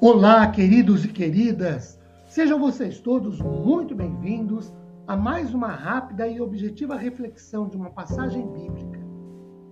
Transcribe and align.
Olá, 0.00 0.46
queridos 0.46 1.04
e 1.04 1.08
queridas! 1.08 1.98
Sejam 2.28 2.60
vocês 2.60 3.00
todos 3.00 3.40
muito 3.40 3.96
bem-vindos 3.96 4.72
a 5.08 5.16
mais 5.16 5.52
uma 5.52 5.72
rápida 5.72 6.28
e 6.28 6.40
objetiva 6.40 6.94
reflexão 6.94 7.68
de 7.68 7.76
uma 7.76 7.90
passagem 7.90 8.46
bíblica 8.46 9.00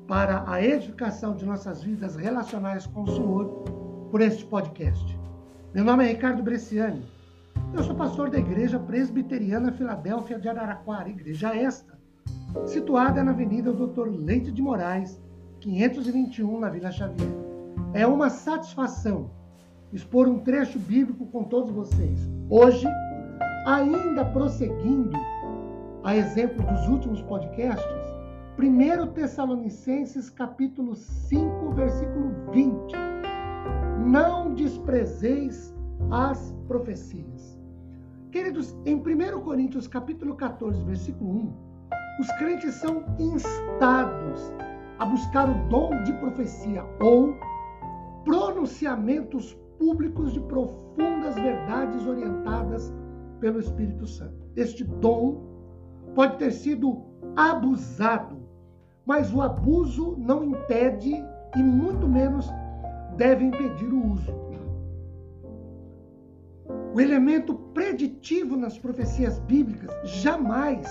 para 0.08 0.42
a 0.50 0.60
edificação 0.60 1.36
de 1.36 1.46
nossas 1.46 1.80
vidas 1.80 2.16
relacionais 2.16 2.88
com 2.88 3.04
o 3.04 3.06
Senhor 3.06 3.46
por 4.10 4.20
este 4.20 4.44
podcast. 4.46 5.16
Meu 5.72 5.84
nome 5.84 6.04
é 6.04 6.08
Ricardo 6.08 6.42
Bresciani. 6.42 7.04
Eu 7.72 7.84
sou 7.84 7.94
pastor 7.94 8.28
da 8.28 8.38
Igreja 8.40 8.80
Presbiteriana 8.80 9.70
Filadélfia 9.70 10.40
de 10.40 10.48
Araraquara, 10.48 11.08
igreja 11.08 11.54
esta, 11.54 11.96
situada 12.64 13.22
na 13.22 13.30
Avenida 13.30 13.72
Doutor 13.72 14.08
Leite 14.08 14.50
de 14.50 14.60
Moraes, 14.60 15.22
521, 15.60 16.58
na 16.58 16.68
Vila 16.68 16.90
Xavier. 16.90 17.30
É 17.94 18.04
uma 18.04 18.28
satisfação 18.28 19.30
expor 19.92 20.28
um 20.28 20.38
trecho 20.40 20.78
bíblico 20.78 21.26
com 21.26 21.44
todos 21.44 21.70
vocês. 21.70 22.28
Hoje, 22.50 22.86
ainda 23.66 24.24
prosseguindo 24.24 25.16
a 26.04 26.16
exemplo 26.16 26.64
dos 26.66 26.88
últimos 26.88 27.22
podcasts, 27.22 28.06
1 28.58 29.12
Tessalonicenses 29.12 30.30
capítulo 30.30 30.94
5, 30.94 31.72
versículo 31.72 32.32
20. 32.52 32.94
Não 34.06 34.54
desprezeis 34.54 35.74
as 36.10 36.54
profecias. 36.66 37.58
Queridos, 38.30 38.76
em 38.84 38.96
1 38.96 39.40
Coríntios 39.40 39.86
capítulo 39.86 40.34
14, 40.36 40.82
versículo 40.84 41.30
1, 41.30 41.52
os 42.20 42.32
crentes 42.38 42.74
são 42.74 43.04
instados 43.18 44.52
a 44.98 45.06
buscar 45.06 45.48
o 45.48 45.68
dom 45.68 46.02
de 46.02 46.12
profecia 46.14 46.84
ou 47.00 47.34
pronunciamentos 48.24 49.56
públicos 49.78 50.32
de 50.32 50.40
profundas 50.40 51.34
verdades 51.34 52.06
orientadas 52.06 52.92
pelo 53.40 53.60
Espírito 53.60 54.06
Santo. 54.06 54.46
Este 54.56 54.84
dom 54.84 55.42
pode 56.14 56.38
ter 56.38 56.52
sido 56.52 57.04
abusado, 57.36 58.38
mas 59.04 59.32
o 59.32 59.42
abuso 59.42 60.16
não 60.18 60.42
impede 60.44 61.12
e 61.56 61.62
muito 61.62 62.08
menos 62.08 62.48
deve 63.16 63.44
impedir 63.44 63.92
o 63.92 64.12
uso. 64.12 64.34
O 66.94 67.00
elemento 67.00 67.54
preditivo 67.74 68.56
nas 68.56 68.78
profecias 68.78 69.38
bíblicas 69.40 69.92
jamais 70.04 70.86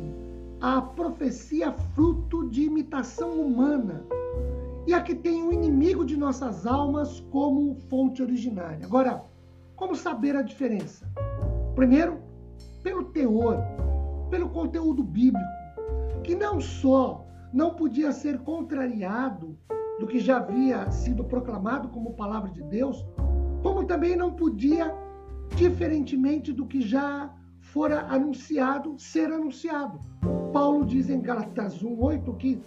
à 0.62 0.80
profecia 0.80 1.72
fruto 1.94 2.48
de 2.48 2.62
imitação 2.62 3.38
humana 3.38 4.02
e 4.86 4.92
a 4.92 5.00
que 5.00 5.14
tem 5.14 5.42
o 5.42 5.52
inimigo 5.52 6.04
de 6.04 6.16
nossas 6.16 6.66
almas 6.66 7.20
como 7.30 7.74
fonte 7.88 8.22
originária. 8.22 8.84
Agora, 8.84 9.24
como 9.76 9.96
saber 9.96 10.36
a 10.36 10.42
diferença? 10.42 11.10
Primeiro, 11.74 12.20
pelo 12.82 13.04
teor, 13.04 13.58
pelo 14.30 14.50
conteúdo 14.50 15.02
bíblico, 15.02 15.48
que 16.22 16.34
não 16.34 16.60
só 16.60 17.24
não 17.52 17.74
podia 17.74 18.12
ser 18.12 18.38
contrariado 18.40 19.56
do 19.98 20.06
que 20.06 20.18
já 20.18 20.38
havia 20.38 20.90
sido 20.90 21.24
proclamado 21.24 21.88
como 21.88 22.14
palavra 22.14 22.50
de 22.50 22.62
Deus, 22.62 23.04
como 23.62 23.84
também 23.84 24.16
não 24.16 24.32
podia, 24.32 24.94
diferentemente 25.56 26.52
do 26.52 26.66
que 26.66 26.82
já 26.82 27.32
fora 27.60 28.06
anunciado, 28.08 28.98
ser 28.98 29.32
anunciado. 29.32 29.98
Paulo 30.52 30.84
diz 30.84 31.08
em 31.08 31.20
Galatas 31.20 31.82
1:8 31.82 32.36
que 32.36 32.60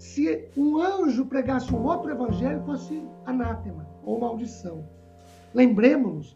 se 0.00 0.48
um 0.56 0.78
anjo 0.78 1.26
pregasse 1.26 1.74
um 1.74 1.84
outro 1.84 2.10
evangelho, 2.10 2.64
fosse 2.64 3.06
anátema 3.26 3.86
ou 4.02 4.18
maldição. 4.18 4.82
Lembremos-nos 5.52 6.34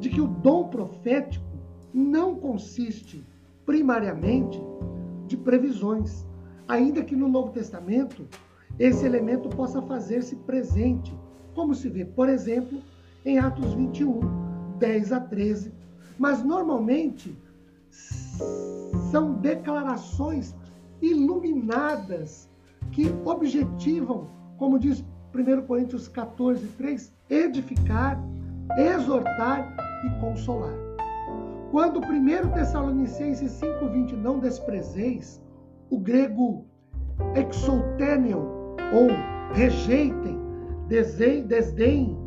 de 0.00 0.08
que 0.08 0.18
o 0.18 0.26
dom 0.26 0.68
profético 0.68 1.44
não 1.92 2.34
consiste 2.34 3.22
primariamente 3.66 4.58
de 5.26 5.36
previsões, 5.36 6.26
ainda 6.66 7.04
que 7.04 7.14
no 7.14 7.28
Novo 7.28 7.52
Testamento 7.52 8.26
esse 8.78 9.04
elemento 9.04 9.50
possa 9.50 9.82
fazer-se 9.82 10.34
presente, 10.36 11.14
como 11.54 11.74
se 11.74 11.90
vê, 11.90 12.06
por 12.06 12.30
exemplo, 12.30 12.80
em 13.26 13.38
Atos 13.38 13.74
21, 13.74 14.20
10 14.78 15.12
a 15.12 15.20
13. 15.20 15.70
Mas 16.18 16.42
normalmente 16.42 17.36
são 19.10 19.34
declarações 19.34 20.54
iluminadas 21.02 22.50
que 22.90 23.14
objetivam, 23.24 24.28
como 24.58 24.78
diz 24.78 25.04
1 25.34 25.62
Coríntios 25.66 26.08
14, 26.08 26.66
3, 26.76 27.12
edificar, 27.30 28.22
exortar 28.76 29.74
e 30.04 30.20
consolar. 30.20 30.74
Quando 31.70 32.00
1 32.00 32.50
Tessalonicenses 32.52 33.52
5,20 33.52 34.12
não 34.12 34.38
desprezeis, 34.38 35.42
o 35.90 35.98
grego 35.98 36.66
exultenion, 37.34 38.44
ou 38.92 39.08
rejeitem, 39.54 40.38
desdém, 40.88 41.46
desdém 41.46 42.18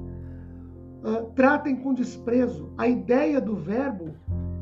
uh, 1.04 1.26
tratem 1.36 1.76
com 1.76 1.94
desprezo. 1.94 2.72
A 2.78 2.88
ideia 2.88 3.40
do 3.40 3.56
verbo 3.56 4.16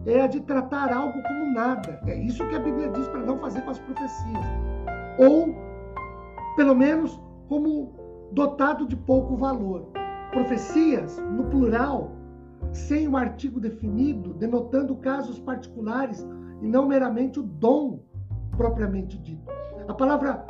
é 0.06 0.22
a 0.22 0.28
de 0.28 0.42
tratar 0.42 0.92
algo 0.92 1.22
como 1.24 1.54
nada. 1.54 2.02
É 2.06 2.16
isso 2.16 2.46
que 2.50 2.56
a 2.56 2.60
Bíblia 2.60 2.90
diz 2.90 3.08
para 3.08 3.22
não 3.22 3.40
fazer 3.40 3.62
com 3.62 3.72
as 3.72 3.80
profecias. 3.80 4.46
Ou 5.18 5.56
pelo 6.56 6.76
menos 6.76 7.20
como 7.48 7.94
dotado 8.32 8.88
de 8.88 8.96
pouco 8.96 9.36
valor. 9.36 9.90
Profecias, 10.32 11.18
no 11.18 11.46
plural, 11.46 12.12
sem 12.72 13.08
o 13.08 13.16
artigo 13.16 13.60
definido, 13.60 14.34
denotando 14.34 14.96
casos 14.96 15.40
particulares 15.40 16.26
e 16.62 16.68
não 16.68 16.88
meramente 16.88 17.40
o 17.40 17.44
dom 17.44 18.00
propriamente 18.58 19.18
dito. 19.20 19.52
A 19.88 19.94
palavra 19.94 20.46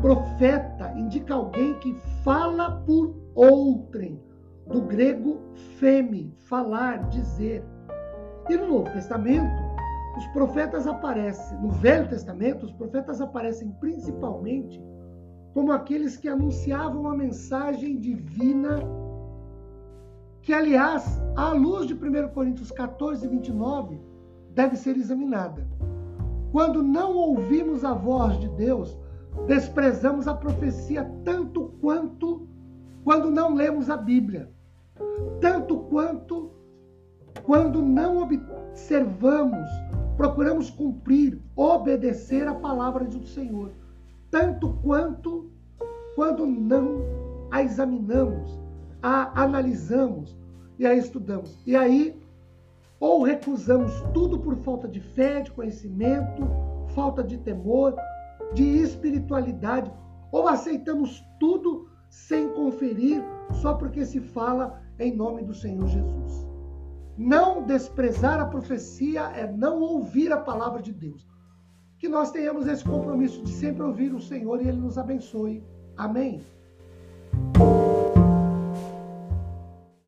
profeta 0.00 0.92
indica 0.96 1.34
alguém 1.34 1.74
que 1.78 1.94
fala 2.22 2.82
por 2.86 3.14
outrem, 3.34 4.20
do 4.66 4.82
grego 4.82 5.40
feme, 5.78 6.34
falar, 6.48 7.08
dizer. 7.08 7.64
E 8.48 8.56
no 8.56 8.66
Novo 8.66 8.90
Testamento, 8.92 9.62
os 10.16 10.26
profetas 10.28 10.86
aparecem, 10.86 11.58
no 11.60 11.70
Velho 11.70 12.08
Testamento, 12.08 12.66
os 12.66 12.72
profetas 12.72 13.20
aparecem 13.20 13.70
principalmente 13.80 14.82
como 15.54 15.72
aqueles 15.72 16.16
que 16.16 16.28
anunciavam 16.28 17.08
a 17.08 17.16
mensagem 17.16 17.98
divina, 17.98 18.80
que, 20.42 20.52
aliás, 20.52 21.20
à 21.36 21.52
luz 21.52 21.86
de 21.86 21.94
1 21.94 22.28
Coríntios 22.28 22.70
14, 22.70 23.26
29, 23.26 24.00
deve 24.54 24.76
ser 24.76 24.96
examinada. 24.96 25.66
Quando 26.52 26.82
não 26.82 27.14
ouvimos 27.16 27.84
a 27.84 27.92
voz 27.92 28.38
de 28.38 28.48
Deus, 28.50 28.96
desprezamos 29.46 30.26
a 30.26 30.34
profecia 30.34 31.04
tanto 31.24 31.74
quanto 31.80 32.48
quando 33.04 33.30
não 33.30 33.54
lemos 33.54 33.88
a 33.90 33.96
Bíblia, 33.96 34.50
tanto 35.40 35.78
quanto 35.78 36.50
quando 37.42 37.80
não 37.80 38.22
observamos, 38.22 39.68
procuramos 40.16 40.70
cumprir, 40.70 41.40
obedecer 41.56 42.46
a 42.46 42.54
palavra 42.54 43.04
do 43.04 43.24
Senhor 43.26 43.72
tanto 44.30 44.74
quanto 44.82 45.50
quando 46.14 46.46
não 46.46 47.02
a 47.50 47.62
examinamos, 47.62 48.58
a 49.02 49.42
analisamos 49.42 50.36
e 50.78 50.86
a 50.86 50.94
estudamos. 50.94 51.58
E 51.66 51.76
aí, 51.76 52.20
ou 53.00 53.22
recusamos 53.22 53.92
tudo 54.12 54.38
por 54.40 54.56
falta 54.56 54.88
de 54.88 55.00
fé, 55.00 55.40
de 55.40 55.52
conhecimento, 55.52 56.42
falta 56.94 57.22
de 57.22 57.38
temor, 57.38 57.94
de 58.52 58.64
espiritualidade, 58.64 59.92
ou 60.32 60.48
aceitamos 60.48 61.24
tudo 61.38 61.88
sem 62.10 62.48
conferir 62.50 63.22
só 63.52 63.74
porque 63.74 64.04
se 64.04 64.20
fala 64.20 64.82
em 64.98 65.14
nome 65.14 65.44
do 65.44 65.54
Senhor 65.54 65.86
Jesus. 65.86 66.46
Não 67.16 67.64
desprezar 67.64 68.40
a 68.40 68.46
profecia 68.46 69.22
é 69.34 69.50
não 69.50 69.80
ouvir 69.80 70.32
a 70.32 70.38
palavra 70.38 70.82
de 70.82 70.92
Deus 70.92 71.26
que 71.98 72.08
nós 72.08 72.30
tenhamos 72.30 72.66
esse 72.66 72.84
compromisso 72.84 73.42
de 73.42 73.50
sempre 73.50 73.82
ouvir 73.82 74.14
o 74.14 74.20
Senhor 74.20 74.60
e 74.60 74.68
Ele 74.68 74.78
nos 74.78 74.96
abençoe. 74.96 75.62
Amém? 75.96 76.42